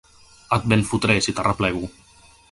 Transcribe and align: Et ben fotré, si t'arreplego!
Et 0.55 0.63
ben 0.71 0.85
fotré, 0.91 1.17
si 1.25 1.35
t'arreplego! 1.39 1.83